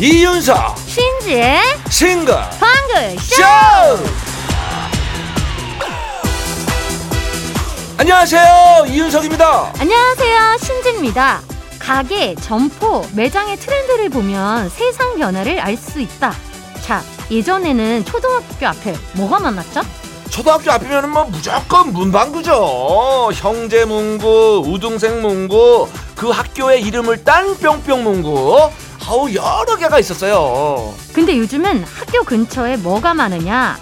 이윤석 0.00 0.76
신지의 0.88 1.60
싱글 1.88 2.34
방글 2.58 3.16
쇼! 3.20 3.42
안녕하세요 7.96 8.86
이윤석입니다. 8.88 9.72
안녕하세요 9.78 10.58
신지입니다. 10.58 11.40
가게, 11.78 12.34
점포, 12.34 13.06
매장의 13.14 13.56
트렌드를 13.58 14.08
보면 14.08 14.68
세상 14.70 15.16
변화를 15.16 15.60
알 15.60 15.76
수 15.76 16.00
있다. 16.00 16.34
자 16.82 17.02
예전에는 17.30 18.04
초등학교 18.04 18.66
앞에 18.66 18.94
뭐가 19.14 19.38
많았죠? 19.38 19.82
초등학교 20.34 20.72
앞이면 20.72 21.10
뭐 21.10 21.24
무조건 21.26 21.92
문방구죠. 21.92 23.30
형제 23.34 23.84
문구 23.84 24.64
우등생 24.66 25.22
문구 25.22 25.88
그 26.16 26.28
학교의 26.28 26.82
이름을 26.82 27.22
딴 27.22 27.56
뿅뿅 27.56 28.02
문구. 28.02 28.68
아우 29.06 29.32
여러 29.32 29.76
개가 29.78 30.00
있었어요. 30.00 30.92
근데 31.12 31.38
요즘은 31.38 31.84
학교 31.84 32.24
근처에 32.24 32.78
뭐가 32.78 33.14
많으냐? 33.14 33.78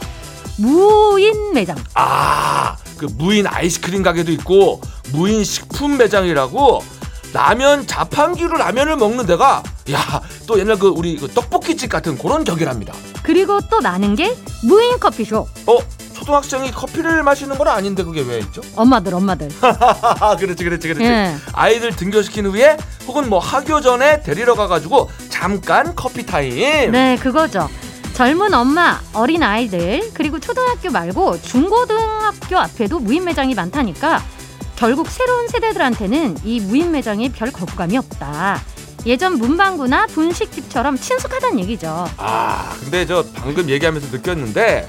무인 0.59 1.55
매장. 1.55 1.75
아, 1.95 2.77
그 2.98 3.06
무인 3.16 3.47
아이스크림 3.47 4.03
가게도 4.03 4.30
있고 4.33 4.83
무인 5.11 5.45
식품 5.45 5.97
매장이라고 5.97 6.84
라면 7.33 7.87
자판기로 7.87 8.59
라면을 8.59 8.97
먹는 8.97 9.25
데가 9.25 9.62
야 9.91 10.20
또 10.47 10.59
옛날 10.59 10.78
그 10.78 10.89
우리 10.89 11.16
그 11.16 11.28
떡볶이집 11.28 11.89
같은 11.89 12.19
그런 12.19 12.45
격이랍니다. 12.45 12.92
그리고 13.23 13.59
또 13.70 13.80
많은 13.80 14.16
게 14.16 14.37
무인 14.62 14.98
커피숍. 14.98 15.48
어 15.66 15.78
초등학생이 16.26 16.70
커피를 16.70 17.22
마시는 17.24 17.58
건 17.58 17.66
아닌데 17.69 18.05
그게 18.05 18.22
왜 18.22 18.38
있죠? 18.38 18.60
엄마들 18.77 19.14
엄마들 19.14 19.48
그렇지 20.38 20.64
그렇지 20.64 20.88
그렇지. 20.88 21.02
예. 21.05 21.34
아이들 21.52 21.94
등교시킨 21.94 22.47
후에 22.47 22.77
혹은 23.06 23.28
뭐 23.28 23.41
학교 23.41 23.80
전에 23.80 24.22
데리러 24.22 24.55
가가지고 24.55 25.10
잠깐 25.28 25.94
커피 25.97 26.24
타임. 26.24 26.92
네 26.92 27.16
그거죠 27.16 27.69
젊은 28.14 28.55
엄마 28.55 29.00
어린 29.14 29.42
아이들 29.42 30.10
그리고 30.14 30.38
초등학교 30.38 30.91
말고 30.91 31.41
중고등학교 31.42 32.58
앞에도 32.58 33.00
무인 33.00 33.25
매장이 33.25 33.54
많다니까 33.54 34.22
결국 34.77 35.08
새로운 35.08 35.48
세대들한테는 35.48 36.36
이 36.44 36.60
무인 36.60 36.92
매장에 36.92 37.30
별 37.32 37.50
거부감이 37.50 37.97
없다 37.97 38.60
예전 39.06 39.38
문방구나 39.38 40.06
분식집처럼 40.08 40.97
친숙하다는 40.98 41.58
얘기죠 41.60 42.06
아 42.19 42.72
근데 42.80 43.06
저 43.06 43.25
방금 43.34 43.69
얘기하면서 43.69 44.08
느꼈는데 44.16 44.88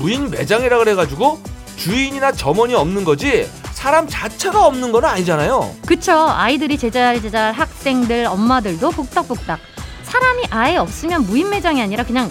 무인 0.00 0.30
매장이라 0.30 0.78
그래가지고 0.78 1.40
주인이나 1.76 2.32
점원이 2.32 2.74
없는 2.74 3.04
거지 3.04 3.48
사람 3.74 4.08
자체가 4.08 4.66
없는 4.66 4.92
건 4.92 5.04
아니잖아요. 5.04 5.74
그쵸 5.86 6.12
아이들이 6.28 6.78
제잘제잘 6.78 7.52
학생들 7.52 8.24
엄마들도 8.26 8.90
복닥복닥 8.90 9.60
사람이 10.04 10.44
아예 10.50 10.76
없으면 10.78 11.26
무인 11.26 11.50
매장이 11.50 11.80
아니라 11.82 12.02
그냥 12.02 12.30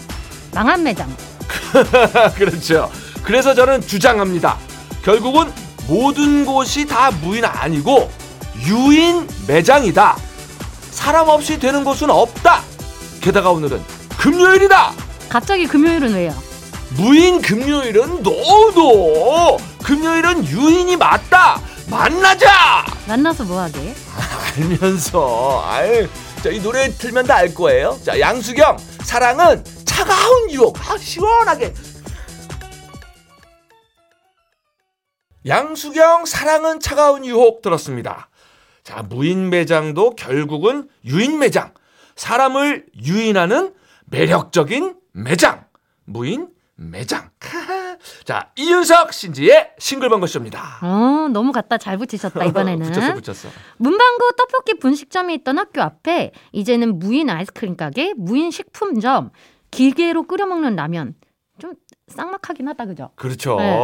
망한 0.54 0.82
매장 0.84 1.08
그렇죠. 2.36 2.92
그래서 3.24 3.54
저는 3.54 3.82
주장합니다. 3.82 4.58
결국은 5.04 5.52
모든 5.88 6.46
곳이 6.46 6.88
다 6.88 7.12
무인 7.22 7.46
아니고 7.46 8.10
유인 8.66 9.28
매장이다. 9.48 10.18
사람 10.90 11.30
없이 11.30 11.60
되는 11.60 11.84
곳은 11.84 12.10
없다. 12.10 12.62
게다가 13.22 13.52
오늘은 13.52 13.80
금요일이다. 14.18 14.92
갑자기 15.30 15.68
금요일은 15.68 16.14
왜요? 16.14 16.49
무인 16.96 17.42
금요일은 17.42 18.24
노노. 18.24 19.58
금요일은 19.84 20.46
유인이 20.46 20.98
맞다. 20.98 21.62
만나자. 21.90 22.86
만나서 23.08 23.44
뭐하게? 23.46 23.96
알면서 24.58 25.64
아유 25.66 26.08
자이 26.44 26.62
노래 26.62 26.90
틀면 26.90 27.26
다 27.26 27.36
알 27.36 27.54
거예요. 27.54 27.98
자 28.04 28.20
양수경 28.20 28.78
사랑은 29.04 29.64
차가운 29.86 30.52
유혹. 30.52 30.78
아 30.90 30.98
시원하게. 30.98 31.74
양수경 35.46 36.26
사랑은 36.26 36.80
차가운 36.80 37.26
유혹 37.26 37.62
들었습니다. 37.62 38.30
자 38.84 39.04
무인 39.04 39.50
매장도 39.50 40.16
결국은 40.16 40.90
유인 41.06 41.40
매장. 41.40 41.74
사람을 42.16 42.86
유인하는 43.02 43.74
매력적인 44.06 44.96
매장. 45.14 45.66
무인 46.06 46.50
매장. 46.82 47.30
자 48.24 48.52
이윤석 48.56 49.12
신지의 49.12 49.72
싱글벙글쇼입니다. 49.78 50.80
어 50.82 51.28
너무 51.32 51.52
갖다 51.52 51.78
잘 51.78 51.98
붙이셨다 51.98 52.46
이번에는 52.46 52.86
붙였어 52.92 53.14
붙였어. 53.14 53.50
문방구 53.78 54.34
떡볶이 54.38 54.80
분식점이 54.80 55.34
있던 55.36 55.58
학교 55.58 55.82
앞에 55.82 56.32
이제는 56.54 57.00
무인 57.00 57.30
아이스크림 57.30 57.76
가게, 57.76 58.14
무인 58.16 58.52
식품점, 58.52 59.32
기계로 59.72 60.24
끓여 60.24 60.46
먹는 60.46 60.76
라면 60.78 61.16
좀 61.60 61.74
쌍막하긴 62.08 62.68
하다 62.70 62.86
그죠? 62.86 63.12
그렇죠. 63.16 63.58
네. 63.58 63.80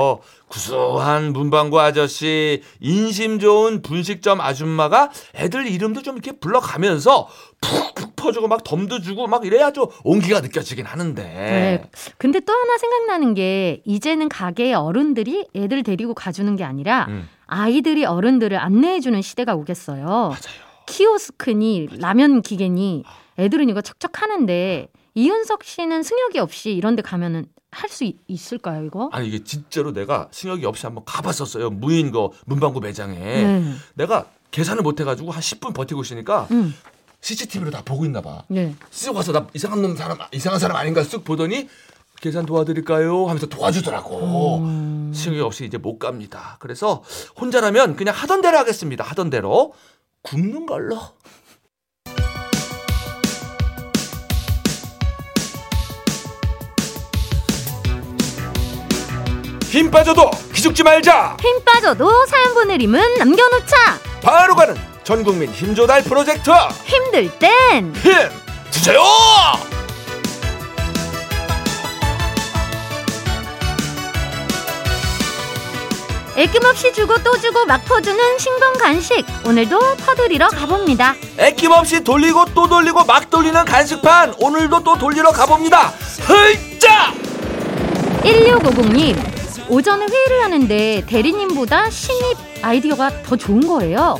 구수한 0.47 1.33
문방구 1.33 1.79
아저씨, 1.79 2.63
인심 2.79 3.39
좋은 3.39 3.81
분식점 3.81 4.41
아줌마가 4.41 5.11
애들 5.35 5.67
이름도 5.67 6.01
좀 6.01 6.15
이렇게 6.15 6.31
불러가면서 6.31 7.27
푹푹 7.61 8.15
퍼주고 8.15 8.47
막 8.47 8.63
덤도 8.63 9.01
주고 9.01 9.27
막 9.27 9.45
이래야 9.45 9.71
좀 9.71 9.87
온기가 10.03 10.41
느껴지긴 10.41 10.85
하는데. 10.85 11.23
네. 11.23 11.89
근데 12.17 12.39
또 12.39 12.53
하나 12.53 12.77
생각나는 12.77 13.33
게 13.33 13.81
이제는 13.85 14.29
가게에 14.29 14.73
어른들이 14.73 15.47
애들 15.55 15.83
데리고 15.83 16.13
가주는 16.13 16.55
게 16.55 16.63
아니라 16.63 17.05
음, 17.09 17.29
아이들이 17.45 18.05
어른들을 18.05 18.57
안내해주는 18.57 19.21
시대가 19.21 19.55
오겠어요. 19.55 20.03
맞아요. 20.05 20.65
키오스크니 20.87 21.89
라면 21.99 22.41
기계니 22.41 23.03
애들은 23.37 23.69
이거 23.69 23.81
척척 23.81 24.21
하는데 24.21 24.87
이윤석 25.15 25.63
씨는 25.63 26.03
승혁이 26.03 26.39
없이 26.39 26.71
이런 26.71 26.95
데 26.95 27.01
가면은 27.01 27.45
할 27.75 27.89
수 27.89 28.09
있을까요, 28.27 28.85
이거? 28.85 29.09
아니 29.11 29.27
이게 29.27 29.43
진짜로 29.43 29.91
내가 29.93 30.27
승혁이 30.31 30.65
없이 30.65 30.85
한번 30.85 31.03
가봤었어요. 31.05 31.69
무인 31.69 32.11
거 32.11 32.31
문방구 32.45 32.79
매장에. 32.79 33.17
네. 33.19 33.73
내가 33.95 34.27
계산을 34.51 34.81
못 34.83 34.99
해가지고 34.99 35.31
한 35.31 35.41
10분 35.41 35.73
버티고 35.73 36.01
있으니까 36.01 36.47
음. 36.51 36.73
CCTV로 37.21 37.71
다 37.71 37.81
보고 37.83 38.05
있나 38.05 38.21
봐. 38.21 38.43
네. 38.47 38.75
쓱 38.91 39.13
와서 39.13 39.31
나 39.31 39.47
이상한 39.53 39.81
놈 39.81 39.95
사람 39.97 40.17
이상한 40.31 40.59
사람 40.59 40.77
아닌가 40.77 41.01
쓱 41.03 41.23
보더니 41.25 41.67
계산 42.21 42.45
도와드릴까요 42.45 43.25
하면서 43.25 43.47
도와주더라고 43.47 44.57
음. 44.59 45.11
승혁이 45.13 45.41
없이 45.41 45.65
이제 45.65 45.77
못 45.77 45.99
갑니다 45.99 46.55
그래서 46.59 47.03
혼자라면 47.39 47.97
그냥 47.97 48.15
하던 48.15 48.41
대로 48.41 48.57
하겠습니다 48.57 49.03
하던 49.03 49.29
대로 49.29 49.73
굶는 50.21 50.65
걸로 50.65 50.97
힘 59.75 59.91
빠져도 59.91 60.31
기죽지 60.53 60.83
말자 60.83 61.35
힘 61.41 61.61
빠져도 61.65 62.25
사연 62.27 62.53
보내림은 62.53 63.15
남겨놓자. 63.15 63.75
바로 64.21 64.55
가는 64.55 64.73
전국민 65.03 65.51
힘조달 65.51 66.01
프로젝트 66.01 66.49
힘들 66.85 67.29
땐 67.37 67.93
힘 68.01 68.13
주세요 68.71 69.01
애낌없이 76.37 76.93
주고 76.93 77.21
또 77.23 77.37
주고 77.37 77.65
막 77.65 77.83
퍼주는 77.83 78.37
싱거운 78.39 78.77
간식. 78.77 79.25
오늘도 79.45 79.79
퍼드리러 79.97 80.47
가봅니다. 80.49 81.15
애낌없이 81.37 82.01
돌리고 82.01 82.45
또 82.53 82.67
돌리고 82.69 83.03
막 83.03 83.29
돌리는 83.29 83.65
간식판 83.65 84.35
오늘도 84.39 84.83
또 84.85 84.97
돌리러 84.97 85.31
가봅니다 85.31 85.93
헐짜 86.29 87.13
1650님, 88.23 89.34
오전에 89.69 90.05
회의를 90.05 90.43
하는데 90.43 91.03
대리님보다 91.07 91.89
신입 91.89 92.37
아이디어가 92.61 93.23
더 93.23 93.35
좋은 93.35 93.67
거예요. 93.67 94.19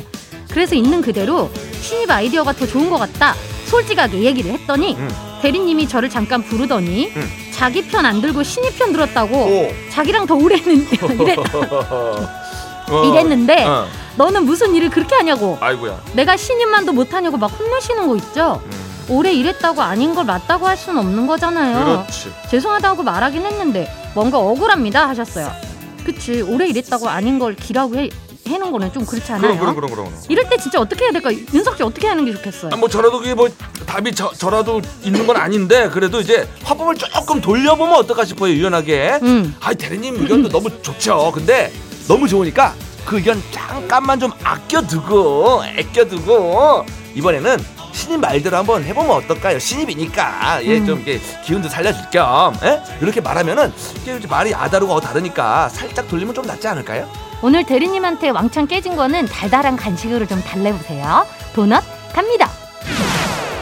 그래서 0.50 0.74
있는 0.74 1.00
그대로 1.02 1.50
신입 1.80 2.10
아이디어가 2.10 2.52
더 2.52 2.66
좋은 2.66 2.90
것 2.90 2.98
같다. 2.98 3.34
솔직하게 3.66 4.22
얘기를 4.22 4.52
했더니 4.52 4.94
음. 4.96 5.08
대리님이 5.42 5.88
저를 5.88 6.08
잠깐 6.08 6.42
부르더니 6.42 7.12
음. 7.14 7.28
자기 7.52 7.86
편 7.86 8.04
안 8.06 8.20
들고 8.20 8.42
신입 8.42 8.78
편 8.78 8.92
들었다고 8.92 9.36
오. 9.36 9.68
자기랑 9.90 10.26
더 10.26 10.34
오래 10.34 10.56
했는데 10.56 10.96
이래, 11.22 11.36
어. 12.90 13.04
이랬는데 13.10 13.64
어. 13.64 13.86
너는 14.16 14.44
무슨 14.44 14.74
일을 14.74 14.90
그렇게 14.90 15.14
하냐고 15.16 15.58
아이고야 15.60 16.00
내가 16.14 16.36
신입만도 16.36 16.92
못하냐고 16.92 17.36
막 17.36 17.46
혼내시는 17.48 18.08
거 18.08 18.16
있죠 18.16 18.62
음. 18.64 18.85
오래 19.08 19.32
일했다고 19.32 19.82
아닌 19.82 20.14
걸 20.14 20.24
맞다고 20.24 20.66
할 20.66 20.76
수는 20.76 20.98
없는 20.98 21.26
거잖아요 21.26 21.84
그렇지 21.84 22.32
죄송하다고 22.50 23.02
말하긴 23.02 23.44
했는데 23.46 23.90
뭔가 24.14 24.38
억울합니다 24.38 25.08
하셨어요. 25.10 25.52
그치 26.04 26.40
오래 26.42 26.66
일했다고 26.68 27.08
아닌 27.08 27.38
걸 27.38 27.54
기라고 27.54 27.96
해 27.96 28.08
해놓은 28.48 28.70
거는 28.70 28.92
좀 28.92 29.04
그렇지 29.04 29.32
않아요? 29.32 29.58
그럼 29.58 29.74
그럼 29.74 29.90
그럼 29.90 30.06
그럼. 30.06 30.20
이럴 30.28 30.48
때 30.48 30.56
진짜 30.56 30.80
어떻게 30.80 31.04
해야 31.04 31.12
될까? 31.12 31.32
윤석 31.52 31.76
씨 31.76 31.82
어떻게 31.82 32.06
하는 32.06 32.24
게 32.24 32.32
좋겠어요? 32.32 32.70
아, 32.72 32.76
뭐 32.76 32.88
저라도 32.88 33.18
그게 33.18 33.34
뭐 33.34 33.48
답이 33.86 34.14
저, 34.14 34.30
저라도 34.32 34.80
있는 35.02 35.26
건 35.26 35.36
아닌데 35.36 35.88
그래도 35.88 36.20
이제 36.20 36.48
화법을 36.62 36.94
조금 36.94 37.40
돌려보면 37.40 37.94
어떨까 37.96 38.24
싶어요 38.24 38.52
유연하게. 38.52 39.18
음. 39.22 39.54
아 39.60 39.74
대리님 39.74 40.14
의견도 40.22 40.48
너무 40.48 40.70
좋죠. 40.80 41.32
근데 41.34 41.72
너무 42.06 42.28
좋으니까 42.28 42.72
그 43.04 43.16
의견 43.16 43.42
잠깐만 43.50 44.20
좀 44.20 44.30
아껴두고 44.44 45.62
아껴두고 45.62 46.86
이번에는 47.16 47.56
신입 47.96 48.20
말대로 48.20 48.58
한번 48.58 48.84
해보면 48.84 49.10
어떨까요? 49.10 49.58
신입이니까 49.58 50.60
예 50.64 50.78
음. 50.78 50.86
좀 50.86 51.02
이렇게 51.06 51.18
기운도 51.44 51.68
살려줄 51.70 52.10
겸 52.10 52.54
예? 52.62 52.82
이렇게 53.00 53.22
말하면은 53.22 53.72
이게 54.02 54.20
말이 54.28 54.54
아다르고 54.54 55.00
다르니까 55.00 55.70
살짝 55.70 56.06
돌리면 56.06 56.34
좀 56.34 56.44
낫지 56.44 56.68
않을까요? 56.68 57.08
오늘 57.40 57.64
대리님한테 57.64 58.28
왕창 58.30 58.66
깨진 58.66 58.96
거는 58.96 59.26
달달한 59.26 59.76
간식으로 59.76 60.26
좀 60.26 60.42
달래보세요. 60.42 61.26
도넛 61.54 61.82
갑니다. 62.12 62.50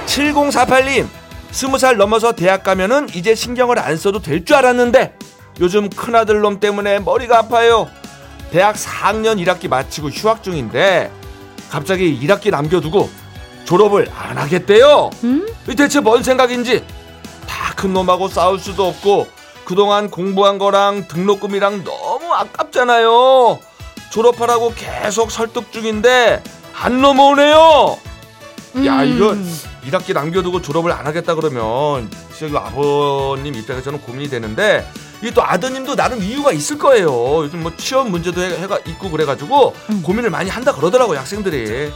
7048님 0.06 1.06
스무 1.52 1.78
살 1.78 1.96
넘어서 1.96 2.32
대학 2.32 2.64
가면은 2.64 3.06
이제 3.14 3.36
신경을 3.36 3.78
안 3.78 3.96
써도 3.96 4.20
될 4.20 4.44
줄 4.44 4.56
알았는데 4.56 5.16
요즘 5.60 5.88
큰아들 5.88 6.40
놈 6.40 6.58
때문에 6.58 6.98
머리가 6.98 7.38
아파요 7.38 7.88
대학 8.50 8.74
4학년 8.74 9.40
1학기 9.44 9.68
마치고 9.68 10.08
휴학 10.08 10.42
중인데 10.42 11.10
갑자기 11.70 12.18
1학기 12.20 12.50
남겨두고 12.50 13.08
졸업을 13.64 14.08
안 14.16 14.38
하겠대요 14.38 15.10
음? 15.24 15.48
이 15.68 15.74
대체 15.74 16.00
뭔 16.00 16.22
생각인지 16.22 16.84
다 17.46 17.74
큰 17.76 17.92
놈하고 17.92 18.28
싸울 18.28 18.58
수도 18.58 18.86
없고 18.86 19.26
그동안 19.64 20.08
공부한 20.08 20.58
거랑 20.58 21.08
등록금이랑 21.08 21.84
너무 21.84 22.32
아깝잖아요 22.32 23.58
졸업하라고 24.10 24.72
계속 24.74 25.30
설득 25.30 25.72
중인데 25.72 26.42
안 26.74 27.00
넘어오네요 27.00 27.98
야, 28.86 29.02
음. 29.02 29.08
이거 29.08 29.36
1학기 29.98 30.14
남겨두고 30.14 30.62
졸업을 30.62 30.92
안 30.92 31.06
하겠다 31.06 31.34
그러면 31.34 32.10
진짜 32.32 32.46
이거 32.46 32.58
아버님 32.58 33.54
입장에서는 33.54 34.00
고민이 34.00 34.28
되는데 34.30 34.86
이게 35.20 35.30
또 35.32 35.42
아드님도 35.44 35.94
나름 35.94 36.20
이유가 36.22 36.50
있을 36.52 36.76
거예요. 36.76 37.44
요즘 37.44 37.62
뭐 37.62 37.72
취업 37.76 38.08
문제도 38.10 38.40
해, 38.40 38.58
해가 38.60 38.78
있고 38.86 39.10
그래가지고 39.10 39.74
음. 39.90 40.02
고민을 40.02 40.30
많이 40.30 40.50
한다 40.50 40.72
그러더라고요 40.74 41.18
학생들이. 41.20 41.92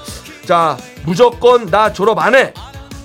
자 0.48 0.78
무조건 1.04 1.66
나 1.66 1.92
졸업 1.92 2.18
안 2.18 2.34
해. 2.34 2.54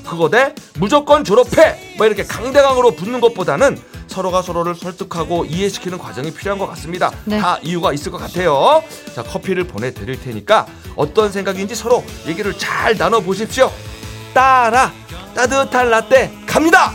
그거 0.08 0.30
대 0.30 0.56
무조건 0.76 1.26
졸업해. 1.26 1.96
뭐 1.98 2.08
이렇게 2.08 2.24
강대강으로 2.24 2.92
붙는 2.92 3.20
것보다는 3.20 3.78
서로가 4.08 4.42
서로를 4.42 4.76
설득하고 4.76 5.44
이해시키는 5.44 5.98
과정이 5.98 6.32
필요한 6.34 6.58
것 6.58 6.68
같습니다. 6.68 7.12
네. 7.26 7.42
다 7.42 7.60
이유가 7.62 7.92
있을 7.92 8.14
것 8.14 8.18
같아요. 8.18 8.82
자 9.14 9.24
커피를 9.24 9.66
보내드릴 9.66 10.22
테니까 10.22 10.68
어떤 10.96 11.34
생각인지 11.34 11.76
서로 11.76 12.02
얘기를 12.26 12.58
잘 12.58 12.96
나눠 12.98 13.20
보십시오. 13.20 13.70
따라 14.34 14.94
따뜻한 15.36 15.90
라떼 15.90 16.32
갑니다. 16.48 16.94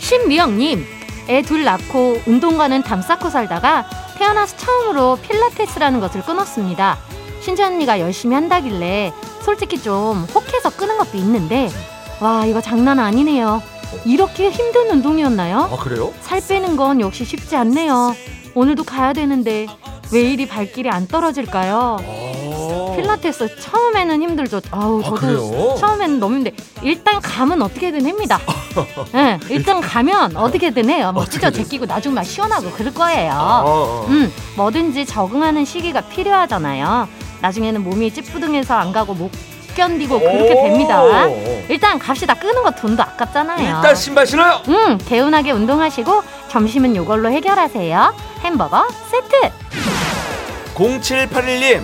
신미영님, 0.00 0.84
애 1.30 1.40
둘 1.40 1.64
낳고 1.64 2.20
운동과는 2.26 2.82
담 2.82 3.00
쌓고 3.00 3.30
살다가 3.30 3.88
태어나서 4.18 4.54
처음으로 4.58 5.16
필라테스라는 5.22 6.00
것을 6.00 6.20
끊었습니다. 6.22 6.98
신지 7.42 7.62
언니가 7.62 7.98
열심히 8.00 8.34
한다길래 8.34 9.12
솔직히 9.42 9.80
좀 9.82 10.26
혹해서 10.34 10.70
끊은 10.70 10.96
것도 10.98 11.18
있는데 11.18 11.68
와 12.20 12.46
이거 12.46 12.60
장난 12.60 12.98
아니네요. 13.00 13.60
이렇게 14.06 14.48
힘든 14.50 14.90
운동이었나요? 14.90 15.68
아 15.72 15.76
그래요? 15.76 16.14
살 16.20 16.40
빼는 16.46 16.76
건 16.76 17.00
역시 17.00 17.24
쉽지 17.24 17.56
않네요. 17.56 18.14
오늘도 18.54 18.84
가야 18.84 19.12
되는데 19.12 19.66
왜 20.12 20.20
이리 20.20 20.46
발길이 20.46 20.88
안 20.88 21.08
떨어질까요? 21.08 21.96
아, 22.00 22.31
필라테스 22.96 23.60
처음에는 23.60 24.22
힘들죠. 24.22 24.60
아우 24.70 25.00
아, 25.00 25.04
저도 25.04 25.14
그래요? 25.16 25.74
처음에는 25.78 26.20
너무 26.20 26.36
힘든데 26.36 26.56
일단 26.82 27.20
가면 27.20 27.62
어떻게든 27.62 28.06
합니다. 28.06 28.40
네, 29.12 29.38
일단 29.50 29.80
가면 29.80 30.36
어떻게든 30.36 30.88
해요. 30.90 31.12
뭐. 31.12 31.24
투저 31.24 31.50
제끼고 31.50 31.86
나중에 31.86 32.14
막 32.14 32.24
시원하고 32.24 32.70
그럴 32.70 32.92
거예요. 32.92 33.32
어, 33.32 33.62
어. 33.66 34.06
음, 34.08 34.32
뭐든지 34.56 35.06
적응하는 35.06 35.64
시기가 35.64 36.00
필요하잖아요. 36.02 37.08
나중에는 37.40 37.82
몸이 37.82 38.12
찌뿌둥해서 38.12 38.74
안 38.74 38.92
가고 38.92 39.14
못 39.14 39.30
견디고 39.74 40.18
그렇게 40.20 40.52
오. 40.52 40.62
됩니다. 40.64 41.02
일단 41.68 41.98
갑시다. 41.98 42.34
끄는 42.34 42.62
거 42.62 42.70
돈도 42.70 43.02
아깝잖아요. 43.02 43.76
일단 43.76 43.94
신발 43.94 44.26
신어요. 44.26 44.60
음, 44.68 44.98
개운하게 44.98 45.52
운동하시고 45.52 46.22
점심은 46.50 46.94
요걸로 46.94 47.30
해결하세요. 47.30 48.14
햄버거 48.40 48.86
세트. 49.10 49.50
0781님 50.74 51.82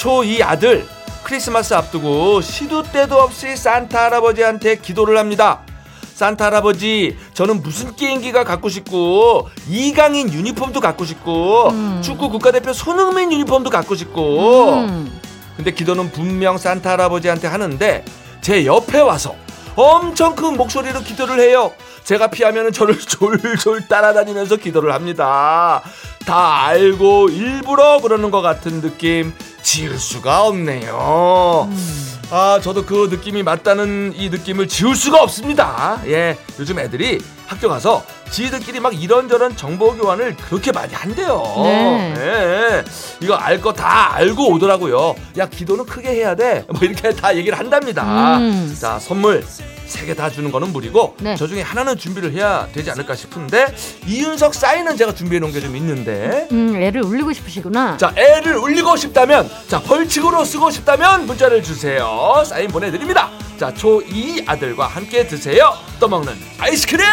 초2 0.00 0.42
아들 0.42 0.86
크리스마스 1.22 1.74
앞두고 1.74 2.40
시도 2.40 2.82
때도 2.82 3.16
없이 3.16 3.54
산타 3.54 4.04
할아버지한테 4.04 4.76
기도를 4.76 5.18
합니다. 5.18 5.60
산타 6.14 6.46
할아버지 6.46 7.16
저는 7.34 7.62
무슨 7.62 7.94
게임기가 7.94 8.44
갖고 8.44 8.68
싶고 8.68 9.48
이강인 9.68 10.32
유니폼도 10.32 10.80
갖고 10.80 11.04
싶고 11.04 11.68
음. 11.70 12.00
축구 12.02 12.30
국가대표 12.30 12.72
손흥민 12.72 13.30
유니폼도 13.30 13.70
갖고 13.70 13.94
싶고 13.94 14.72
음. 14.72 15.20
근데 15.56 15.70
기도는 15.72 16.10
분명 16.10 16.56
산타 16.56 16.90
할아버지한테 16.90 17.48
하는데 17.48 18.04
제 18.40 18.64
옆에 18.64 19.00
와서 19.00 19.34
엄청 19.76 20.34
큰 20.34 20.56
목소리로 20.56 21.00
기도를 21.00 21.40
해요. 21.40 21.72
제가 22.04 22.28
피하면 22.28 22.72
저를 22.72 22.98
졸졸 23.00 23.86
따라다니면서 23.88 24.56
기도를 24.56 24.94
합니다. 24.94 25.82
다 26.26 26.64
알고 26.64 27.28
일부러 27.30 28.00
그러는 28.00 28.30
것 28.30 28.40
같은 28.40 28.80
느낌 28.80 29.32
지울 29.62 29.98
수가 29.98 30.44
없네요. 30.46 31.70
아, 32.30 32.60
저도 32.62 32.84
그 32.86 33.08
느낌이 33.10 33.42
맞다는 33.42 34.12
이 34.16 34.28
느낌을 34.30 34.68
지울 34.68 34.94
수가 34.94 35.22
없습니다. 35.22 36.00
예, 36.06 36.38
요즘 36.58 36.78
애들이 36.78 37.20
학교 37.46 37.68
가서 37.68 38.04
지들끼리 38.30 38.80
막 38.80 38.94
이런저런 39.00 39.56
정보 39.56 39.94
교환을 39.96 40.36
그렇게 40.36 40.70
많이 40.72 40.94
한대요. 40.94 41.42
네. 41.64 42.14
예, 42.16 42.84
이거 43.20 43.34
알 43.34 43.60
거 43.60 43.72
다 43.72 44.14
알고 44.14 44.52
오더라고요. 44.52 45.14
야, 45.38 45.46
기도는 45.48 45.84
크게 45.86 46.10
해야 46.10 46.34
돼. 46.34 46.64
뭐 46.68 46.80
이렇게 46.82 47.10
다 47.14 47.34
얘기를 47.36 47.58
한답니다. 47.58 48.38
음. 48.38 48.76
자, 48.78 48.98
선물 48.98 49.44
세 49.86 50.06
개 50.06 50.14
다 50.14 50.30
주는 50.30 50.52
거는 50.52 50.72
무리고 50.72 51.16
네. 51.18 51.34
저 51.34 51.48
중에 51.48 51.62
하나는 51.62 51.96
준비를 51.98 52.32
해야 52.32 52.68
되지 52.72 52.92
않을까 52.92 53.16
싶은데 53.16 53.66
이윤석 54.06 54.54
사인은 54.54 54.96
제가 54.96 55.14
준비해 55.14 55.40
놓은 55.40 55.52
게 55.52 55.60
좀 55.60 55.74
있는데 55.76 56.46
음, 56.52 56.76
애를 56.80 57.02
울리고 57.02 57.32
싶으시구나. 57.32 57.96
자, 57.96 58.12
애를 58.16 58.56
울리고 58.56 58.96
싶다면, 58.96 59.50
자, 59.68 59.80
벌칙으로 59.80 60.44
쓰고 60.44 60.70
싶다면 60.70 61.26
문자를 61.26 61.62
주세요. 61.64 62.42
사인 62.46 62.68
보내드립니다. 62.68 63.30
자, 63.58 63.72
초2 63.74 64.48
아들과 64.48 64.86
함께 64.86 65.26
드세요. 65.26 65.72
떠먹는 65.98 66.32
아이스크림! 66.60 67.04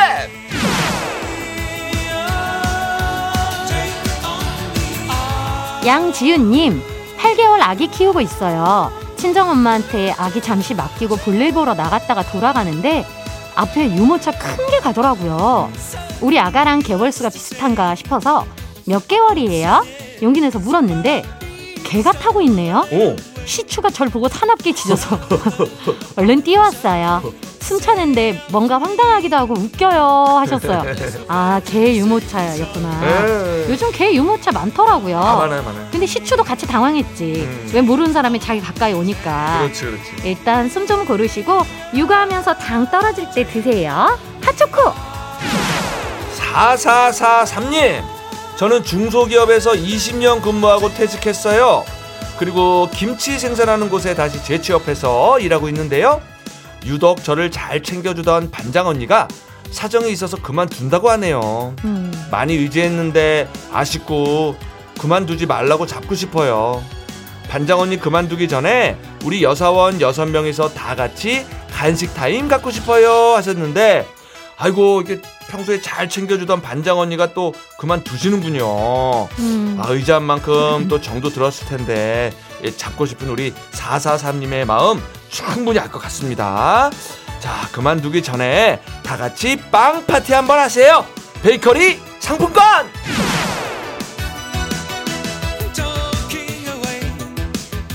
양지윤님, 5.88 6.82
8개월 7.18 7.62
아기 7.62 7.88
키우고 7.88 8.20
있어요. 8.20 8.92
친정엄마한테 9.16 10.12
아기 10.18 10.42
잠시 10.42 10.74
맡기고 10.76 11.16
볼일 11.16 11.54
보러 11.54 11.74
나갔다가 11.76 12.24
돌아가는데 12.24 13.06
앞에 13.56 13.96
유모차 13.96 14.32
큰 14.32 14.68
게 14.70 14.80
가더라고요. 14.82 15.72
우리 16.20 16.38
아가랑 16.40 16.80
개월수가 16.80 17.30
비슷한가 17.30 17.96
싶어서 17.96 18.46
몇 18.86 19.08
개월이에요? 19.08 19.86
용기 20.22 20.42
내서 20.42 20.60
물었는데 20.60 21.24
개가 21.86 22.12
타고 22.12 22.42
있네요. 22.42 22.86
오, 22.92 23.16
시추가 23.52 23.90
절 23.90 24.10
보고 24.10 24.28
사납게 24.28 24.74
짖어서 24.76 25.18
얼른 26.18 26.44
뛰어왔어요. 26.44 27.24
숨차는데 27.62 28.44
뭔가 28.50 28.78
황당하기도 28.80 29.36
하고 29.36 29.54
웃겨요 29.56 30.38
하셨어요. 30.40 30.84
아, 31.28 31.60
개 31.66 31.96
유모차였구나. 31.96 33.02
에. 33.04 33.70
요즘 33.70 33.92
개 33.92 34.14
유모차 34.14 34.52
많더라고요. 34.52 35.18
아, 35.18 35.36
많아요, 35.38 35.64
많아요. 35.64 35.88
근데 35.92 36.06
시추도 36.06 36.44
같이 36.44 36.68
당황했지. 36.68 37.24
음. 37.48 37.72
왜 37.74 37.82
모르는 37.82 38.14
사람이 38.14 38.40
자기 38.40 38.60
가까이 38.62 38.94
오니까. 38.94 39.60
그렇지, 39.62 39.82
그렇지. 39.86 40.12
일단 40.24 40.70
숨 40.70 40.88
좀 40.88 41.06
고르시고 41.06 41.64
육아하면서 41.96 42.54
당 42.60 42.90
떨어질 42.90 43.30
때 43.32 43.46
드세요. 43.46 44.18
핫초코. 44.42 44.94
4443님, 46.38 48.02
저는 48.58 48.84
중소기업에서 48.84 49.72
20년 49.74 50.42
근무하고 50.42 50.94
퇴직했어요. 50.94 51.84
그리고 52.38 52.90
김치 52.94 53.40
생산하는 53.40 53.90
곳에 53.90 54.14
다시 54.16 54.44
재취업해서 54.44 55.40
일하고 55.40 55.68
있는데요. 55.70 56.22
유독 56.86 57.24
저를 57.24 57.52
잘 57.52 57.82
챙겨주던 57.82 58.52
반장 58.52 58.88
언니가 58.88 59.28
사정이 59.72 60.12
있어서 60.12 60.38
그만둔다고 60.38 61.10
하네요. 61.12 61.76
음. 61.84 62.12
많이 62.32 62.54
의지했는데 62.54 63.50
아쉽고 63.72 64.56
그만두지 65.00 65.46
말라고 65.46 65.86
잡고 65.86 66.16
싶어요. 66.16 66.84
반장 67.50 67.80
언니 67.80 67.98
그만두기 67.98 68.48
전에 68.48 68.98
우리 69.24 69.44
여사원 69.44 70.02
여섯 70.02 70.26
명이서 70.26 70.70
다 70.70 70.96
같이 70.96 71.46
간식 71.72 72.14
타임 72.14 72.48
갖고 72.48 72.72
싶어요 72.72 73.36
하셨는데 73.36 74.06
아이고 74.58 75.02
이게 75.02 75.22
평소에 75.50 75.82
잘 75.82 76.10
챙겨주던 76.10 76.62
반장 76.62 77.00
언니가 77.00 77.34
또 77.34 77.54
그만 77.80 78.04
두시는군요. 78.04 79.28
음. 79.40 79.78
아, 79.82 79.88
의자한 79.90 80.24
만큼 80.24 80.88
또 80.88 81.00
정도 81.02 81.30
들었을 81.30 81.68
텐데 81.68 82.34
예, 82.64 82.76
잡고 82.76 83.06
싶은 83.06 83.30
우리 83.30 83.54
443님의 83.72 84.66
마음 84.66 85.02
충분히 85.30 85.80
알 85.80 85.90
것 85.90 86.00
같습니다. 86.04 86.90
자, 87.40 87.68
그만두기 87.72 88.22
전에 88.24 88.82
다 89.04 89.16
같이 89.16 89.58
빵 89.72 90.06
파티 90.06 90.34
한번 90.34 90.60
하세요. 90.60 91.06
베이커리 91.44 92.00
상품권! 92.20 92.64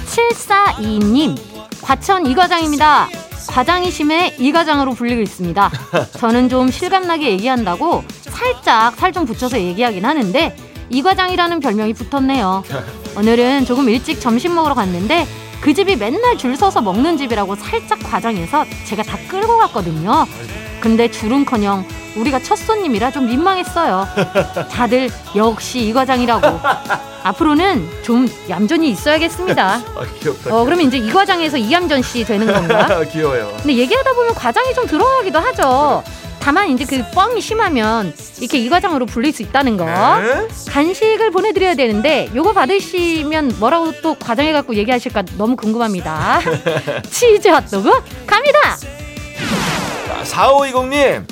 7422님, 0.06 1.36
과천 1.82 2.26
이과장입니다. 2.26 3.08
과장이 3.52 3.90
심해 3.90 4.34
이과장으로 4.38 4.94
불리고 4.94 5.20
있습니다. 5.20 5.70
저는 6.18 6.48
좀 6.48 6.70
실감나게 6.70 7.30
얘기한다고 7.32 8.02
살짝 8.22 8.96
살 8.96 9.12
좀 9.12 9.26
붙여서 9.26 9.60
얘기하긴 9.60 10.06
하는데 10.06 10.56
이과장이라는 10.88 11.60
별명이 11.60 11.92
붙었네요. 11.92 12.62
오늘은 13.16 13.66
조금 13.66 13.90
일찍 13.90 14.20
점심 14.22 14.54
먹으러 14.54 14.74
갔는데 14.74 15.26
그 15.60 15.74
집이 15.74 15.96
맨날 15.96 16.38
줄 16.38 16.56
서서 16.56 16.80
먹는 16.80 17.18
집이라고 17.18 17.54
살짝 17.56 17.98
과장해서 18.02 18.64
제가 18.86 19.02
다 19.02 19.18
끌고 19.28 19.58
갔거든요. 19.58 20.26
근데 20.80 21.10
줄은커녕 21.10 21.84
우리가 22.16 22.40
첫 22.40 22.56
손님이라 22.56 23.10
좀 23.10 23.26
민망했어요. 23.26 24.06
다들 24.70 25.10
역시 25.34 25.80
이 25.86 25.92
과장이라고. 25.92 26.60
앞으로는 27.24 27.88
좀 28.02 28.28
얌전히 28.48 28.90
있어야겠습니다. 28.90 29.74
아, 29.96 30.06
귀엽다. 30.20 30.54
어, 30.54 30.64
그러면 30.64 30.86
이제 30.86 30.98
이 30.98 31.10
과장에서 31.10 31.56
이얌전 31.56 32.02
씨 32.02 32.24
되는 32.24 32.46
건가? 32.46 33.02
귀여워요. 33.10 33.52
근데 33.58 33.76
얘기하다 33.76 34.12
보면 34.12 34.34
과장이 34.34 34.74
좀 34.74 34.86
들어가기도 34.86 35.38
하죠. 35.38 36.02
다만 36.40 36.68
이제 36.70 36.84
그 36.84 37.04
뻥이 37.14 37.40
심하면 37.40 38.12
이렇게 38.40 38.58
이 38.58 38.68
과장으로 38.68 39.06
불릴 39.06 39.32
수 39.32 39.42
있다는 39.42 39.76
거. 39.76 39.84
네? 39.84 40.48
간식을 40.68 41.30
보내드려야 41.30 41.76
되는데 41.76 42.28
요거 42.34 42.52
받으시면 42.52 43.54
뭐라고 43.60 43.92
또 44.02 44.16
과장해 44.16 44.52
갖고 44.52 44.74
얘기하실까 44.74 45.22
너무 45.38 45.54
궁금합니다. 45.54 46.40
치즈 47.08 47.46
핫도그 47.46 47.90
갑니다. 48.26 48.58
자, 50.08 50.22
4520님, 50.24 51.24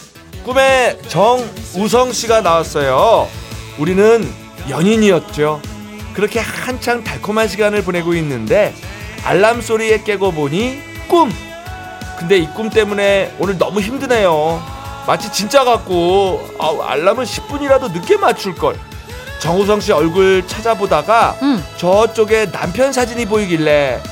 꿈에 0.44 0.96
정우성 1.08 2.12
씨가 2.12 2.40
나왔어요. 2.40 3.28
우리는 3.78 4.28
연인이었죠. 4.68 5.60
그렇게 6.14 6.40
한창 6.40 7.04
달콤한 7.04 7.48
시간을 7.48 7.82
보내고 7.82 8.14
있는데 8.14 8.74
알람 9.24 9.60
소리에 9.60 10.02
깨고 10.02 10.32
보니 10.32 10.80
꿈. 11.08 11.32
근데 12.18 12.36
이 12.38 12.46
꿈 12.54 12.68
때문에 12.70 13.34
오늘 13.38 13.56
너무 13.58 13.80
힘드네요. 13.80 14.62
마치 15.06 15.32
진짜 15.32 15.64
같고 15.64 16.46
아우, 16.58 16.82
알람을 16.82 17.24
10분이라도 17.24 17.92
늦게 17.92 18.16
맞출 18.18 18.54
걸. 18.54 18.76
정우성 19.40 19.80
씨 19.80 19.92
얼굴 19.92 20.46
찾아보다가 20.46 21.36
응. 21.42 21.64
저쪽에 21.78 22.50
남편 22.52 22.92
사진이 22.92 23.24
보이길래 23.26 24.02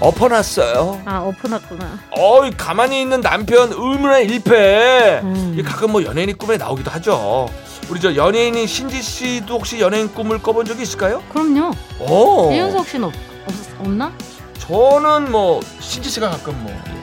엎어놨어요. 0.00 1.02
아 1.04 1.20
오픈했구나. 1.20 1.98
어이 2.10 2.50
가만히 2.52 3.00
있는 3.02 3.20
남편 3.20 3.72
의문의 3.72 4.26
일패. 4.26 5.20
음. 5.22 5.62
가끔 5.64 5.92
뭐 5.92 6.04
연예인이 6.04 6.34
꿈에 6.34 6.56
나오기도 6.56 6.90
하죠. 6.92 7.48
우리 7.90 8.00
저 8.00 8.14
연예인인 8.14 8.66
신지 8.66 9.02
씨도 9.02 9.54
혹시 9.54 9.80
연예인 9.80 10.12
꿈을 10.12 10.40
꿔본 10.40 10.66
적이 10.66 10.82
있을까요? 10.82 11.22
그럼요. 11.32 11.72
오. 12.00 12.52
이윤석 12.52 12.86
씨는 12.88 13.04
없, 13.08 13.14
없, 13.46 13.80
없 13.80 13.88
나? 13.88 14.12
저는 14.58 15.30
뭐 15.32 15.60
신지 15.80 16.10
씨가 16.10 16.30
가끔 16.30 16.62
뭐. 16.62 16.70
예. 16.72 16.98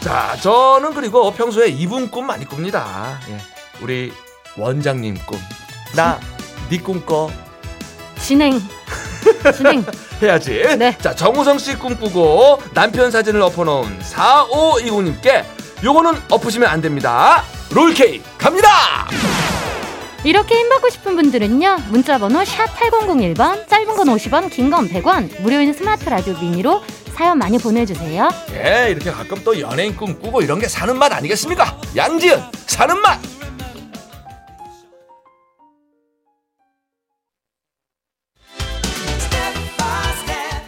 자, 0.00 0.36
저는 0.40 0.94
그리고 0.94 1.30
평소에 1.32 1.68
이분 1.68 2.10
꿈 2.10 2.26
많이 2.26 2.44
꿉니다. 2.46 3.18
예. 3.28 3.38
우리 3.80 4.12
원장님 4.56 5.16
꿈. 5.26 5.38
나 5.94 6.18
네 6.70 6.78
꿈 6.78 7.00
꿔. 7.04 7.30
진행. 8.18 8.60
진행. 9.54 9.84
해야지. 10.22 10.62
네. 10.78 10.96
자, 11.00 11.14
정우성 11.14 11.58
씨 11.58 11.76
꿈꾸고 11.78 12.62
남편 12.74 13.10
사진을 13.10 13.40
엎어놓은 13.42 13.98
4520님께 14.00 15.44
요거는 15.84 16.14
엎으시면 16.30 16.68
안 16.68 16.80
됩니다. 16.80 17.42
롤케이크 17.70 18.22
갑니다! 18.38 18.68
이렇게 20.24 20.56
힘받고 20.58 20.88
싶은 20.90 21.14
분들은요 21.14 21.78
문자번호 21.90 22.44
샵 22.44 22.66
8001번 22.76 23.68
짧은 23.68 23.86
건 23.96 24.08
50원 24.08 24.50
긴 24.50 24.70
건 24.70 24.88
100원 24.88 25.40
무료인 25.40 25.72
스마트 25.72 26.08
라디오 26.08 26.34
미니로 26.38 26.82
사연 27.16 27.38
많이 27.38 27.58
보내주세요 27.58 28.28
예, 28.52 28.88
이렇게 28.90 29.10
가끔 29.12 29.40
또 29.44 29.58
연예인 29.60 29.94
꿈꾸고 29.96 30.42
이런 30.42 30.58
게 30.58 30.66
사는 30.68 30.96
맛 30.98 31.12
아니겠습니까? 31.12 31.78
양지은, 31.94 32.42
사는 32.66 32.98
맛! 33.00 33.20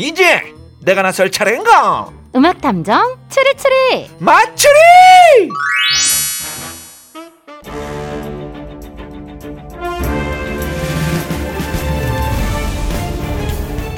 이제 0.00 0.42
내가 0.80 1.02
나설 1.02 1.30
차례인가? 1.30 2.08
음악 2.34 2.58
탐정 2.62 3.18
추리추리 3.28 4.08
맞추리! 4.18 4.70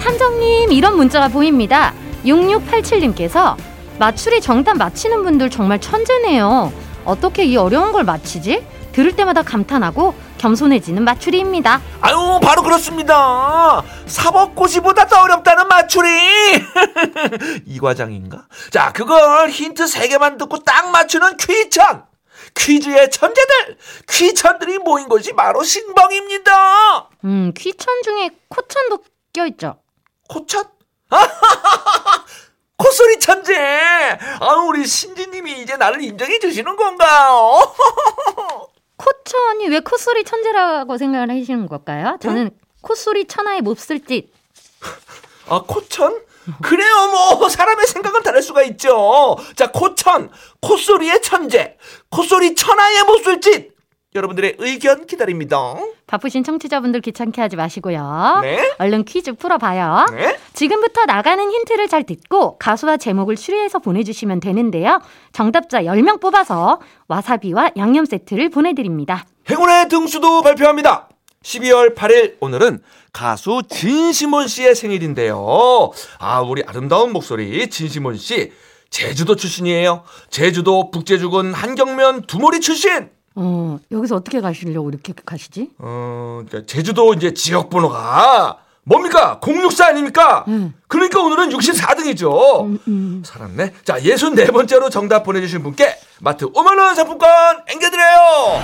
탐정님 0.01 0.73
이런 0.73 0.97
문자가 0.97 1.29
보입니다 1.29 1.95
6687님께서 2.25 3.55
맞추리 4.01 4.41
정답 4.41 4.79
맞히는 4.79 5.23
분들 5.23 5.51
정말 5.51 5.81
천재네요 5.81 6.73
어떻게 7.05 7.45
이 7.45 7.57
어려운 7.57 7.93
걸 7.93 8.03
맞히지? 8.03 8.65
들을 8.93 9.15
때마다 9.17 9.43
감탄하고 9.43 10.15
겸손해지는 10.39 11.03
맞추리입니다 11.05 11.81
아유, 12.01 12.41
바로 12.43 12.63
그렇습니다. 12.63 13.83
사법고시보다 14.07 15.07
더 15.07 15.23
어렵다는 15.23 15.69
맞추리! 15.69 16.09
이 17.67 17.79
과장인가? 17.79 18.47
자, 18.71 18.93
그걸 18.93 19.49
힌트 19.51 19.87
세개만 19.87 20.37
듣고 20.39 20.59
딱 20.61 20.91
맞추는 20.91 21.37
퀴천! 21.37 22.05
퀴즈의 22.57 23.11
천재들! 23.11 23.79
퀴천들이 24.09 24.79
모인 24.79 25.09
곳이 25.09 25.33
바로 25.33 25.63
신봉입니다! 25.63 27.09
음 27.25 27.53
퀴천 27.57 28.03
중에 28.03 28.31
코천도 28.49 28.99
껴있죠 29.33 29.77
코천? 30.29 30.65
콧소리 32.77 33.19
천재! 33.21 33.55
아, 34.41 34.55
우리 34.67 34.85
신지님이 34.85 35.61
이제 35.63 35.77
나를 35.77 36.03
인정해 36.03 36.39
주시는 36.41 36.75
건가요? 36.75 37.73
코천이 39.03 39.69
왜 39.69 39.81
콧소리 39.81 40.25
천재라고 40.25 40.97
생각을 40.97 41.31
하시는 41.31 41.67
걸까요? 41.67 42.19
저는 42.21 42.51
콧소리 42.83 43.27
천하의 43.27 43.61
몹쓸 43.63 44.05
짓 44.05 44.33
아, 45.49 45.63
코천? 45.67 46.23
그래요, 46.61 47.09
뭐, 47.39 47.49
사람의 47.49 47.87
생각은 47.87 48.23
다를 48.23 48.43
수가 48.43 48.63
있죠. 48.65 49.37
자, 49.55 49.71
코천, 49.71 50.31
콧소리의 50.61 51.23
천재, 51.23 51.77
콧소리 52.11 52.55
천하의 52.57 53.05
못쓸짓. 53.05 53.72
여러분들의 54.15 54.57
의견 54.59 55.07
기다립니다. 55.07 55.75
바쁘신 56.07 56.45
청취자분들 56.45 57.01
귀찮게 57.01 57.41
하지 57.41 57.57
마시고요. 57.57 58.41
네. 58.43 58.75
얼른 58.79 59.05
퀴즈 59.05 59.33
풀어봐요. 59.33 60.07
네. 60.13 60.39
지금부터 60.53 61.07
나가는 61.07 61.43
힌트를 61.51 61.89
잘 61.89 62.05
듣고 62.05 62.59
가수와 62.59 62.99
제목을 62.99 63.37
추리해서 63.37 63.79
보내주시면 63.79 64.41
되는데요. 64.41 65.01
정답자 65.33 65.83
10명 65.85 66.21
뽑아서 66.21 66.81
와사비와 67.09 67.71
양념 67.79 68.05
세트를 68.05 68.51
보내드립니다. 68.51 69.25
행운의 69.49 69.89
등수도 69.89 70.43
발표합니다. 70.43 71.09
12월 71.43 71.95
8일 71.95 72.37
오늘은 72.41 72.81
가수 73.13 73.63
진시몬 73.69 74.47
씨의 74.47 74.75
생일인데요. 74.75 75.91
아, 76.19 76.41
우리 76.41 76.63
아름다운 76.67 77.13
목소리 77.13 77.69
진시몬 77.69 78.17
씨 78.17 78.53
제주도 78.91 79.37
출신이에요. 79.37 80.05
제주도 80.29 80.91
북제주군 80.91 81.55
한경면 81.55 82.27
두머리 82.27 82.61
출신. 82.61 83.11
어, 83.35 83.79
여기서 83.91 84.17
어떻게 84.17 84.41
가시려고 84.41 84.91
이렇게 84.91 85.13
가시지? 85.25 85.71
어, 85.79 86.43
그러니까 86.47 86.67
제주도 86.73 87.15
이제 87.15 87.33
지역 87.35 87.71
번호가 87.71 88.59
뭡니까? 88.85 89.39
064 89.41 89.87
아닙니까? 89.89 90.45
음. 90.49 90.75
그러니까 90.89 91.21
오늘은 91.23 91.51
64등이죠. 91.51 92.65
음, 92.65 92.79
음. 92.89 93.23
살았네. 93.25 93.73
자, 93.85 93.99
64번째로 93.99 94.91
정답 94.91 95.23
보내주신 95.23 95.63
분께 95.63 95.95
마트 96.21 96.47
5만원 96.51 96.95
상품권 96.95 97.29
앵겨드려요. 97.69 98.61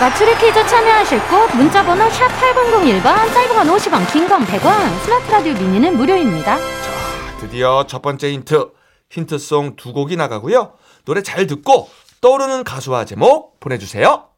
맞추리 0.00 0.34
퀴즈 0.38 0.66
참여하실 0.66 1.20
곳 1.28 1.54
문자번호 1.54 2.08
샵 2.10 2.26
8001번 2.28 3.04
짧은 3.34 3.54
건 3.54 3.66
50원 3.76 4.10
긴 4.12 4.26
건 4.26 4.44
100원 4.46 4.98
스마트 5.04 5.30
라디오 5.30 5.52
미니는 5.52 5.96
무료입니다 5.96 6.58
드디어 7.40 7.84
첫 7.86 8.00
번째 8.02 8.32
힌트. 8.32 8.70
힌트송 9.10 9.76
두 9.76 9.92
곡이 9.92 10.16
나가고요. 10.16 10.72
노래 11.04 11.22
잘 11.22 11.46
듣고 11.46 11.90
떠오르는 12.22 12.62
가수와 12.62 13.04
제목 13.04 13.58
보내주세요. 13.58 14.28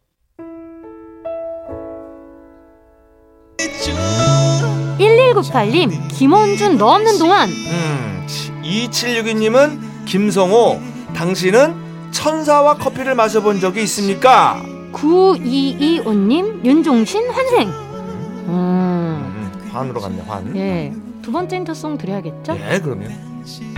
1198님 4.99 6.09
김원준 6.09 6.79
너 6.79 6.87
없는 6.95 7.19
동안 7.19 7.49
음, 7.49 8.27
2762님은 8.63 9.79
김성호. 10.07 10.81
당신은 11.15 12.11
천사와 12.11 12.75
커피를 12.79 13.15
마셔본 13.15 13.61
적이 13.61 13.83
있습니까? 13.85 14.63
9225님 14.93 16.65
윤종신 16.65 17.29
환생 17.31 17.69
음, 17.69 18.49
음, 18.49 19.71
환으로 19.73 20.01
갔네, 20.01 20.23
환. 20.27 20.57
예. 20.57 20.93
두 21.23 21.33
번째 21.33 21.57
힌트송 21.57 21.99
드려야겠죠? 21.99 22.57
예, 22.71 22.81
그러면. 22.81 23.13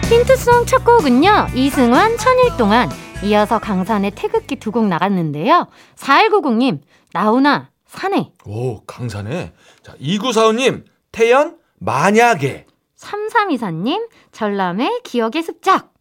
힌트송 0.08 0.66
첫 0.66 0.84
곡은요 0.84 1.48
이승환 1.54 2.16
천일 2.18 2.56
동안 2.56 2.88
이어서 3.24 3.58
강산의 3.58 4.12
태극기 4.14 4.56
두 4.56 4.70
곡 4.72 4.86
나갔는데요 4.88 5.66
4190님 5.96 6.80
나훈아 7.12 7.70
산에 7.86 8.32
오, 8.44 8.80
강산에. 8.84 9.52
자, 9.82 9.94
2945님, 10.00 10.84
태연, 11.12 11.56
만약에. 11.78 12.66
3324님 12.98 14.08
전람의 14.32 15.00
기억의 15.04 15.42
습작 15.42 15.92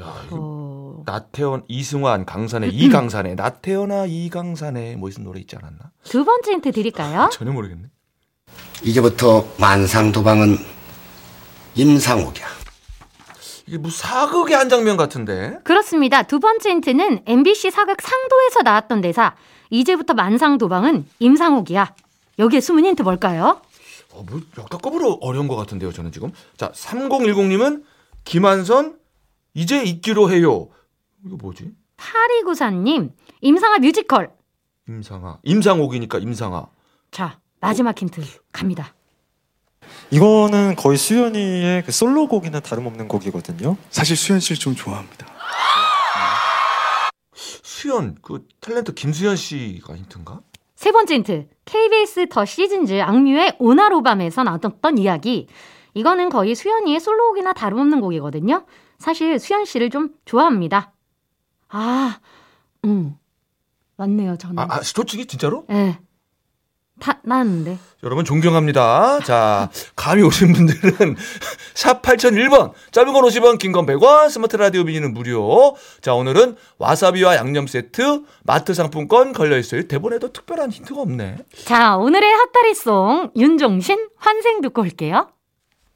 야, 0.00 0.14
이거 0.26 0.36
어... 0.38 1.02
나태현, 1.06 1.64
이승환, 1.66 2.24
강산에, 2.24 2.68
이강산에. 2.68 3.34
나태현아, 3.36 4.06
이강산에. 4.06 4.92
뭐 4.96 5.08
무슨 5.08 5.24
노래 5.24 5.40
있지 5.40 5.56
않았나? 5.56 5.90
두 6.04 6.24
번째 6.24 6.52
힌트 6.52 6.72
드릴까요? 6.72 7.30
전혀 7.32 7.52
모르겠네. 7.52 7.88
이제부터 8.84 9.46
만상도방은 9.58 10.56
임상옥이야. 11.74 12.46
이게 13.70 13.78
뭐 13.78 13.88
사극의 13.88 14.56
한 14.56 14.68
장면 14.68 14.96
같은데. 14.96 15.60
그렇습니다. 15.62 16.24
두 16.24 16.40
번째 16.40 16.70
힌트는 16.70 17.22
MBC 17.24 17.70
사극 17.70 18.02
상도에서 18.02 18.62
나왔던 18.64 19.00
대사. 19.00 19.36
이제부터 19.70 20.14
만상도방은 20.14 21.06
임상옥이야. 21.20 21.94
여기에 22.40 22.60
숨은 22.60 22.84
힌트 22.84 23.02
뭘까요? 23.02 23.62
어, 24.12 24.24
뭐 24.28 24.40
역대급으로 24.58 25.18
어려운 25.20 25.46
것 25.46 25.54
같은데요, 25.54 25.92
저는 25.92 26.10
지금. 26.10 26.32
자, 26.56 26.72
3010님은 26.72 27.84
김한선 28.24 28.98
이제 29.54 29.84
있기로 29.84 30.32
해요. 30.32 30.68
이거 31.24 31.36
뭐지? 31.36 31.70
8294님, 31.96 33.12
임상아 33.40 33.78
뮤지컬. 33.78 34.32
임상아. 34.88 35.38
임상옥이니까 35.44 36.18
임상아. 36.18 36.66
자, 37.12 37.38
마지막 37.60 37.96
힌트 37.96 38.20
갑니다. 38.50 38.94
이거는 40.10 40.74
거의 40.76 40.98
수연이의 40.98 41.84
그 41.84 41.92
솔로곡이나 41.92 42.60
다름없는 42.60 43.08
곡이거든요. 43.08 43.76
사실 43.90 44.16
수현 44.16 44.40
씨를 44.40 44.58
좀 44.58 44.74
좋아합니다. 44.74 45.26
수연, 47.34 48.16
그 48.20 48.46
탤런트 48.60 48.94
김수연 48.94 49.36
씨가 49.36 49.96
힌트인가? 49.96 50.40
세 50.74 50.92
번째 50.92 51.14
힌트. 51.14 51.48
KBS 51.64 52.28
더 52.28 52.44
시즌즈 52.44 53.00
악뮤의 53.00 53.56
오날오밤에서 53.58 54.42
나왔던 54.42 54.98
이야기. 54.98 55.46
이거는 55.94 56.28
거의 56.28 56.54
수연이의 56.54 57.00
솔로곡이나 57.00 57.52
다름없는 57.52 58.00
곡이거든요. 58.00 58.66
사실 58.98 59.38
수연 59.38 59.64
씨를 59.64 59.90
좀 59.90 60.10
좋아합니다. 60.24 60.92
아, 61.68 62.18
음. 62.84 63.16
맞네요, 63.96 64.36
저는. 64.36 64.58
아, 64.58 64.66
아 64.70 64.82
솔직히 64.82 65.26
진짜로? 65.26 65.64
예. 65.70 65.98
다 67.00 67.18
나왔는데. 67.24 67.78
여러분 68.02 68.24
존경합니다. 68.24 69.20
자, 69.24 69.68
감이 69.96 70.22
오신 70.22 70.52
분들은 70.52 71.16
샵 71.74 72.00
8001번, 72.02 72.72
짧은 72.92 73.12
건 73.12 73.24
50원, 73.24 73.58
긴 73.58 73.72
건 73.72 73.86
100원, 73.86 74.30
스마트 74.30 74.56
라디오 74.56 74.84
미니는 74.84 75.12
무료. 75.12 75.76
자, 76.00 76.14
오늘은 76.14 76.56
와사비와 76.78 77.36
양념 77.36 77.66
세트, 77.66 78.22
마트 78.44 78.72
상품권 78.74 79.32
걸려 79.32 79.58
있어요. 79.58 79.86
대본에도 79.88 80.32
특별한 80.32 80.70
힌트가 80.70 81.00
없네. 81.00 81.38
자, 81.64 81.96
오늘의 81.96 82.30
핫다리송 82.32 83.30
윤종신 83.36 84.08
환생 84.16 84.60
듣고 84.60 84.82
올게요. 84.82 85.28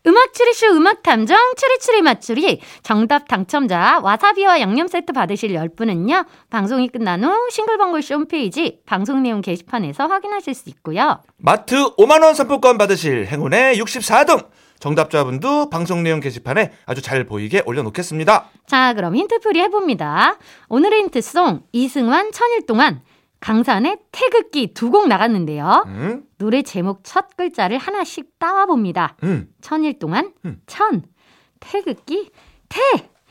음악 0.07 0.35
추리쇼 0.35 0.67
음악 0.77 1.03
탐정 1.03 1.39
추리추리 1.57 2.03
맞추리 2.03 2.61
정답 2.83 3.27
당첨자 3.27 4.01
와사비와 4.03 4.61
양념 4.61 4.87
세트 4.87 5.15
받으실 5.15 5.53
10분은요. 5.53 6.27
방송이 6.51 6.89
끝난 6.89 7.25
후 7.25 7.33
싱글벙글쇼 7.51 8.15
홈페이지 8.17 8.81
방송 8.85 9.23
내용 9.23 9.41
게시판에서 9.41 10.07
확인하실 10.07 10.55
수 10.55 10.69
있고요. 10.71 11.23
마트 11.39 11.77
5만 11.97 12.23
원 12.23 12.35
상품권 12.35 12.77
받으실 12.77 13.27
행운의 13.27 13.79
64등. 13.81 14.47
정답자분도 14.79 15.71
방송 15.71 16.03
내용 16.03 16.21
게시판에 16.21 16.73
아주 16.85 17.01
잘 17.01 17.25
보이게 17.25 17.63
올려놓겠습니다. 17.65 18.51
자, 18.67 18.93
그럼 18.93 19.17
힌트풀이 19.17 19.59
해봅니다. 19.61 20.37
오늘의 20.69 21.05
힌트송 21.05 21.63
이승환 21.73 22.33
천일 22.33 22.67
동안 22.67 23.01
강산의 23.45 23.99
태극기 24.11 24.73
두 24.73 24.91
곡 24.91 25.07
나갔는데요. 25.09 25.85
음, 25.87 26.23
노래 26.39 26.63
제목 26.63 27.01
첫 27.05 27.37
글자를 27.37 27.77
하나씩 27.77 28.39
따와봅니다. 28.39 29.17
음. 29.23 29.49
천일 29.61 29.99
동안 29.99 30.33
음. 30.47 30.63
천 30.67 31.03
태극기 31.61 32.31
태 32.71 32.81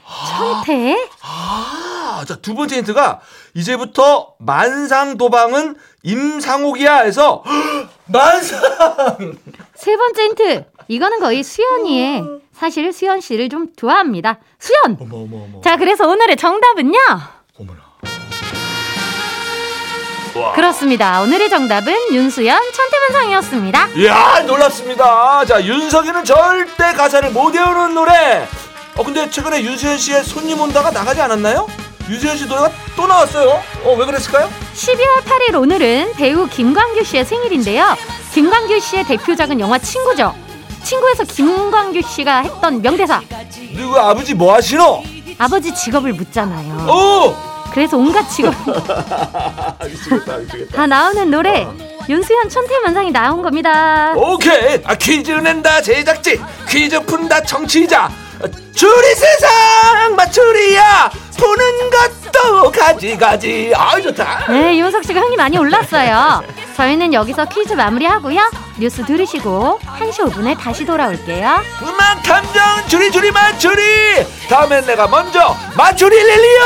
천태 0.05 0.97
아, 1.23 2.23
자, 2.27 2.35
두 2.41 2.53
번째 2.53 2.77
힌트가 2.77 3.21
이제부터 3.55 4.35
만상 4.37 5.17
도방은 5.17 5.75
임상옥이야 6.03 6.97
해서 6.99 7.41
만상! 8.05 8.61
세 9.73 9.95
번째 9.97 10.23
힌트 10.25 10.65
이거는 10.89 11.21
거의 11.21 11.41
수연이의 11.41 12.23
사실 12.51 12.91
수연 12.93 13.19
씨를 13.21 13.49
좀 13.49 13.73
좋아합니다. 13.75 14.39
수연. 14.59 14.97
어머, 14.99 15.23
어머, 15.23 15.43
어머. 15.45 15.61
자 15.61 15.77
그래서 15.77 16.07
오늘의 16.07 16.35
정답은요. 16.37 16.99
어머나. 17.57 17.92
그렇습니다. 20.55 21.21
오늘의 21.21 21.49
정답은 21.49 21.93
윤수연 22.11 22.59
천태만상이었습니다. 22.73 23.89
이야, 23.97 24.39
놀랍습니다. 24.45 25.45
자, 25.45 25.63
윤석이는 25.63 26.23
절대 26.23 26.93
가사를 26.93 27.29
못 27.31 27.53
외우는 27.55 27.93
노래. 27.93 28.47
어, 28.95 29.03
근데 29.03 29.29
최근에 29.29 29.61
윤수현 29.61 29.97
씨의 29.97 30.23
손님 30.23 30.59
온다가 30.59 30.91
나가지 30.91 31.21
않았나요? 31.21 31.67
윤수현 32.09 32.37
씨 32.37 32.45
노래가 32.47 32.69
또 32.95 33.07
나왔어요. 33.07 33.61
어, 33.83 33.95
왜 33.97 34.05
그랬을까요? 34.05 34.49
12월 34.75 35.23
8일 35.25 35.55
오늘은 35.61 36.13
배우 36.13 36.47
김광규 36.47 37.03
씨의 37.03 37.25
생일인데요. 37.25 37.95
김광규 38.33 38.79
씨의 38.79 39.05
대표작은 39.05 39.59
영화 39.59 39.77
친구죠. 39.77 40.35
친구에서 40.83 41.23
김광규 41.23 42.01
씨가 42.01 42.39
했던 42.41 42.81
명대사 42.81 43.21
누구 43.75 43.97
아버지 43.97 44.33
뭐 44.33 44.53
하시노? 44.55 45.03
아버지 45.37 45.73
직업을 45.73 46.13
묻잖아요. 46.13 46.87
오! 46.89 47.52
그래서 47.71 47.97
온갖 47.97 48.27
직업 48.29 48.53
다 50.73 50.85
나오는 50.87 51.29
노래 51.31 51.67
윤수현 52.07 52.49
천태만상이 52.49 53.11
나온 53.11 53.41
겁니다. 53.41 54.13
오케이. 54.15 54.79
아, 54.83 54.93
퀴즈 54.95 55.31
낸다 55.31 55.81
제작진. 55.81 56.41
퀴즈 56.67 56.99
푼다 57.05 57.41
정치자. 57.41 58.03
아, 58.05 58.47
추리 58.75 59.15
세상 59.15 60.15
맞추리야. 60.15 61.09
푸는 61.37 61.89
것도 61.89 62.71
가지가지. 62.71 63.71
아, 63.75 63.99
좋다. 64.01 64.45
네, 64.49 64.77
윤석 64.77 65.03
씨가 65.05 65.21
흥이 65.21 65.37
많이 65.37 65.57
올랐어요. 65.57 66.43
저희는 66.75 67.13
여기서 67.13 67.45
퀴즈 67.45 67.73
마무리하고요. 67.73 68.51
뉴스 68.79 69.05
들으시고 69.05 69.79
1시 69.99 70.31
5분에 70.31 70.57
다시 70.57 70.85
돌아올게요. 70.85 71.61
음악 71.83 72.23
탐정 72.23 72.87
추리 72.87 73.11
추리 73.11 73.31
맞추리. 73.31 74.25
다음엔 74.49 74.85
내가 74.85 75.07
먼저 75.07 75.55
맞추리 75.77 76.15
릴리요. 76.15 76.61